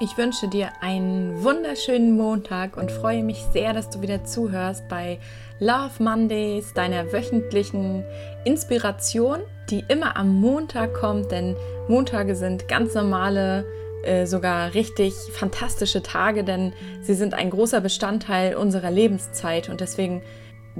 Ich 0.00 0.18
wünsche 0.18 0.48
dir 0.48 0.70
einen 0.80 1.44
wunderschönen 1.44 2.16
Montag 2.16 2.76
und 2.76 2.90
freue 2.90 3.22
mich 3.22 3.44
sehr, 3.52 3.72
dass 3.72 3.90
du 3.90 4.02
wieder 4.02 4.24
zuhörst 4.24 4.88
bei 4.88 5.20
Love 5.60 6.02
Mondays, 6.02 6.74
deiner 6.74 7.12
wöchentlichen 7.12 8.04
Inspiration, 8.44 9.38
die 9.70 9.84
immer 9.86 10.16
am 10.16 10.34
Montag 10.34 10.94
kommt, 10.94 11.30
denn 11.30 11.54
Montage 11.86 12.34
sind 12.34 12.66
ganz 12.66 12.94
normale, 12.94 13.66
äh, 14.02 14.26
sogar 14.26 14.74
richtig 14.74 15.14
fantastische 15.32 16.02
Tage, 16.02 16.42
denn 16.42 16.72
sie 17.02 17.14
sind 17.14 17.32
ein 17.32 17.50
großer 17.50 17.80
Bestandteil 17.80 18.56
unserer 18.56 18.90
Lebenszeit 18.90 19.68
und 19.68 19.80
deswegen 19.80 20.22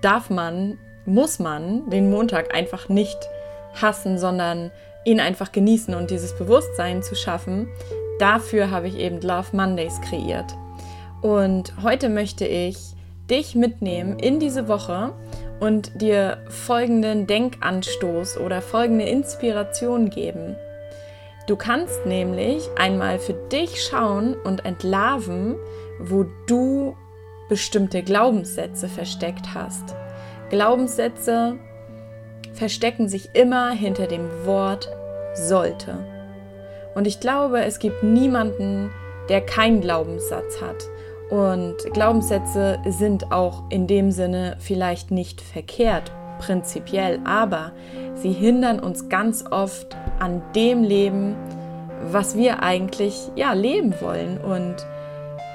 darf 0.00 0.30
man, 0.30 0.78
muss 1.04 1.38
man 1.38 1.88
den 1.90 2.10
Montag 2.10 2.52
einfach 2.52 2.88
nicht 2.88 3.18
hassen, 3.80 4.18
sondern 4.18 4.72
ihn 5.04 5.20
einfach 5.20 5.52
genießen 5.52 5.94
und 5.94 6.10
dieses 6.10 6.36
Bewusstsein 6.36 7.04
zu 7.04 7.14
schaffen, 7.14 7.68
dafür 8.18 8.70
habe 8.70 8.88
ich 8.88 8.98
eben 8.98 9.20
Love 9.20 9.56
Mondays 9.56 10.00
kreiert. 10.00 10.56
Und 11.22 11.72
heute 11.82 12.08
möchte 12.08 12.46
ich 12.46 12.76
dich 13.30 13.54
mitnehmen 13.54 14.18
in 14.18 14.38
diese 14.38 14.68
Woche 14.68 15.12
und 15.60 16.00
dir 16.00 16.38
folgenden 16.48 17.26
Denkanstoß 17.26 18.38
oder 18.38 18.62
folgende 18.62 19.06
Inspiration 19.06 20.10
geben. 20.10 20.56
Du 21.46 21.56
kannst 21.56 22.06
nämlich 22.06 22.68
einmal 22.76 23.18
für 23.18 23.32
dich 23.32 23.82
schauen 23.84 24.34
und 24.34 24.64
entlarven, 24.64 25.56
wo 26.00 26.26
du 26.46 26.96
bestimmte 27.48 28.02
Glaubenssätze 28.02 28.88
versteckt 28.88 29.54
hast. 29.54 29.94
Glaubenssätze 30.50 31.56
verstecken 32.52 33.08
sich 33.08 33.30
immer 33.34 33.70
hinter 33.70 34.06
dem 34.06 34.28
Wort 34.44 34.88
sollte. 35.34 36.15
Und 36.96 37.06
ich 37.06 37.20
glaube, 37.20 37.62
es 37.62 37.78
gibt 37.78 38.02
niemanden, 38.02 38.90
der 39.28 39.42
keinen 39.42 39.82
Glaubenssatz 39.82 40.62
hat. 40.62 40.88
Und 41.28 41.76
Glaubenssätze 41.92 42.78
sind 42.88 43.32
auch 43.32 43.64
in 43.68 43.86
dem 43.86 44.10
Sinne 44.10 44.56
vielleicht 44.60 45.10
nicht 45.10 45.42
verkehrt, 45.42 46.10
prinzipiell, 46.38 47.20
aber 47.24 47.72
sie 48.14 48.32
hindern 48.32 48.80
uns 48.80 49.10
ganz 49.10 49.44
oft 49.50 49.94
an 50.20 50.40
dem 50.54 50.82
Leben, 50.84 51.36
was 52.10 52.34
wir 52.34 52.62
eigentlich 52.62 53.30
ja 53.36 53.52
leben 53.52 53.94
wollen. 54.00 54.38
Und 54.38 54.76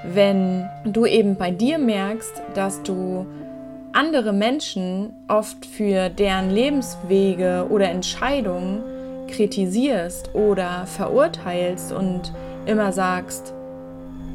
wenn 0.04 0.70
du 0.86 1.08
eben 1.08 1.38
bei 1.38 1.50
dir 1.50 1.80
merkst, 1.80 2.40
dass 2.54 2.84
du 2.84 3.26
andere 3.94 4.32
Menschen 4.32 5.14
oft 5.28 5.66
für 5.66 6.10
deren 6.10 6.52
Lebenswege 6.52 7.66
oder 7.72 7.90
Entscheidungen 7.90 8.84
kritisierst 9.32 10.36
oder 10.36 10.86
verurteilst 10.86 11.92
und 11.92 12.32
immer 12.66 12.92
sagst, 12.92 13.54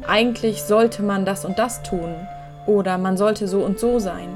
eigentlich 0.07 0.63
sollte 0.63 1.03
man 1.03 1.25
das 1.25 1.45
und 1.45 1.59
das 1.59 1.83
tun 1.83 2.15
oder 2.65 2.97
man 2.97 3.17
sollte 3.17 3.47
so 3.47 3.59
und 3.59 3.79
so 3.79 3.99
sein, 3.99 4.29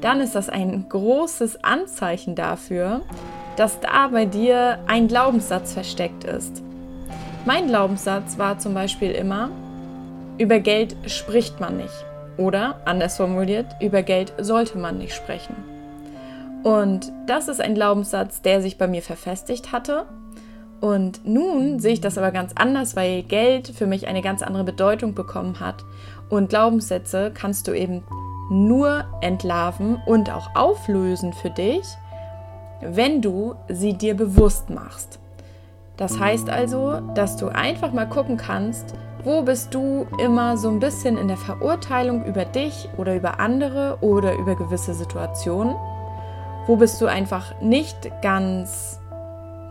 dann 0.00 0.20
ist 0.20 0.34
das 0.34 0.48
ein 0.48 0.86
großes 0.88 1.64
Anzeichen 1.64 2.34
dafür, 2.34 3.02
dass 3.56 3.80
da 3.80 4.08
bei 4.08 4.24
dir 4.24 4.78
ein 4.86 5.08
Glaubenssatz 5.08 5.72
versteckt 5.72 6.24
ist. 6.24 6.62
Mein 7.44 7.66
Glaubenssatz 7.68 8.38
war 8.38 8.58
zum 8.58 8.74
Beispiel 8.74 9.10
immer, 9.10 9.50
über 10.38 10.60
Geld 10.60 10.94
spricht 11.06 11.58
man 11.58 11.78
nicht. 11.78 12.04
Oder, 12.36 12.76
anders 12.84 13.16
formuliert, 13.16 13.66
über 13.80 14.02
Geld 14.02 14.32
sollte 14.38 14.78
man 14.78 14.98
nicht 14.98 15.14
sprechen. 15.14 15.56
Und 16.62 17.12
das 17.26 17.48
ist 17.48 17.60
ein 17.60 17.74
Glaubenssatz, 17.74 18.42
der 18.42 18.60
sich 18.62 18.78
bei 18.78 18.88
mir 18.88 19.02
verfestigt 19.02 19.72
hatte. 19.72 20.06
Und 20.80 21.26
nun 21.26 21.80
sehe 21.80 21.94
ich 21.94 22.00
das 22.00 22.18
aber 22.18 22.30
ganz 22.30 22.52
anders, 22.56 22.94
weil 22.94 23.22
Geld 23.22 23.68
für 23.68 23.86
mich 23.86 24.06
eine 24.06 24.22
ganz 24.22 24.42
andere 24.42 24.64
Bedeutung 24.64 25.14
bekommen 25.14 25.60
hat. 25.60 25.84
Und 26.28 26.50
Glaubenssätze 26.50 27.32
kannst 27.34 27.66
du 27.68 27.72
eben 27.72 28.04
nur 28.50 29.04
entlarven 29.20 30.00
und 30.06 30.30
auch 30.30 30.54
auflösen 30.54 31.32
für 31.32 31.50
dich, 31.50 31.84
wenn 32.80 33.20
du 33.20 33.54
sie 33.68 33.94
dir 33.94 34.14
bewusst 34.14 34.70
machst. 34.70 35.18
Das 35.96 36.20
heißt 36.20 36.48
also, 36.48 37.00
dass 37.14 37.36
du 37.36 37.48
einfach 37.48 37.92
mal 37.92 38.08
gucken 38.08 38.36
kannst, 38.36 38.94
wo 39.24 39.42
bist 39.42 39.74
du 39.74 40.06
immer 40.22 40.56
so 40.56 40.68
ein 40.68 40.78
bisschen 40.78 41.18
in 41.18 41.26
der 41.26 41.36
Verurteilung 41.36 42.24
über 42.24 42.44
dich 42.44 42.88
oder 42.96 43.16
über 43.16 43.40
andere 43.40 43.98
oder 44.00 44.36
über 44.36 44.54
gewisse 44.54 44.94
Situationen 44.94 45.74
wo 46.68 46.76
bist 46.76 47.00
du 47.00 47.06
einfach 47.06 47.58
nicht 47.60 47.96
ganz 48.20 49.00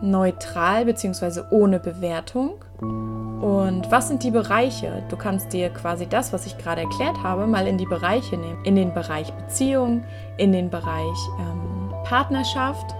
neutral 0.02 0.84
bzw. 0.84 1.42
ohne 1.50 1.78
Bewertung? 1.78 2.54
Und 2.80 3.88
was 3.90 4.08
sind 4.08 4.24
die 4.24 4.32
Bereiche? 4.32 5.04
Du 5.08 5.16
kannst 5.16 5.52
dir 5.52 5.70
quasi 5.70 6.08
das, 6.08 6.32
was 6.32 6.44
ich 6.44 6.58
gerade 6.58 6.82
erklärt 6.82 7.22
habe, 7.22 7.46
mal 7.46 7.68
in 7.68 7.78
die 7.78 7.86
Bereiche 7.86 8.36
nehmen. 8.36 8.64
In 8.64 8.74
den 8.74 8.92
Bereich 8.92 9.32
Beziehung, 9.32 10.02
in 10.38 10.50
den 10.50 10.70
Bereich 10.70 11.16
ähm, 11.38 11.92
Partnerschaft, 12.04 12.94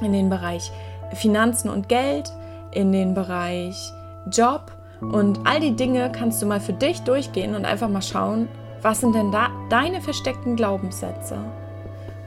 in 0.00 0.12
den 0.12 0.30
Bereich 0.30 0.70
Finanzen 1.12 1.70
und 1.70 1.88
Geld, 1.88 2.32
in 2.70 2.92
den 2.92 3.14
Bereich 3.14 3.92
Job. 4.30 4.70
Und 5.00 5.40
all 5.44 5.58
die 5.58 5.74
Dinge 5.74 6.12
kannst 6.12 6.40
du 6.40 6.46
mal 6.46 6.60
für 6.60 6.72
dich 6.72 7.00
durchgehen 7.02 7.56
und 7.56 7.64
einfach 7.64 7.88
mal 7.88 8.02
schauen, 8.02 8.48
was 8.80 9.00
sind 9.00 9.16
denn 9.16 9.32
da 9.32 9.48
deine 9.70 10.00
versteckten 10.00 10.54
Glaubenssätze? 10.54 11.36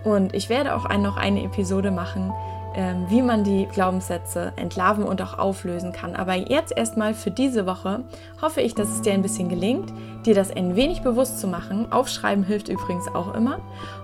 Und 0.03 0.33
ich 0.33 0.49
werde 0.49 0.75
auch 0.75 0.89
noch 0.97 1.17
eine 1.17 1.43
Episode 1.43 1.91
machen, 1.91 2.33
ähm, 2.73 3.05
wie 3.09 3.21
man 3.21 3.43
die 3.43 3.65
Glaubenssätze 3.65 4.53
entlarven 4.55 5.03
und 5.03 5.21
auch 5.21 5.37
auflösen 5.37 5.91
kann. 5.91 6.15
Aber 6.15 6.35
jetzt 6.35 6.75
erstmal 6.75 7.13
für 7.13 7.31
diese 7.31 7.65
Woche 7.65 8.01
hoffe 8.41 8.61
ich, 8.61 8.75
dass 8.75 8.89
es 8.89 9.01
dir 9.01 9.13
ein 9.13 9.21
bisschen 9.21 9.49
gelingt, 9.49 9.91
dir 10.25 10.35
das 10.35 10.51
ein 10.51 10.75
wenig 10.75 11.01
bewusst 11.01 11.39
zu 11.39 11.47
machen. 11.47 11.91
Aufschreiben 11.91 12.43
hilft 12.43 12.69
übrigens 12.69 13.07
auch 13.13 13.33
immer. 13.33 13.59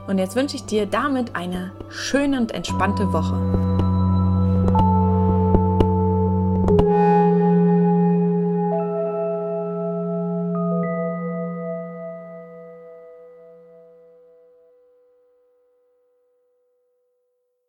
Und 0.07 0.17
jetzt 0.17 0.35
wünsche 0.35 0.55
ich 0.55 0.65
dir 0.65 0.85
damit 0.85 1.35
eine 1.35 1.71
schöne 1.89 2.39
und 2.39 2.53
entspannte 2.53 3.13
Woche. 3.13 3.76